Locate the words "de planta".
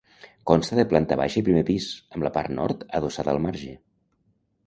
0.79-1.17